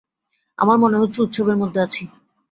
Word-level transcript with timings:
আমার 0.59 0.77
মনে 0.77 0.99
হচ্ছে 1.01 1.19
উৎসবের 1.21 1.57
মধ্যে 1.57 1.79
আছি। 1.81 2.03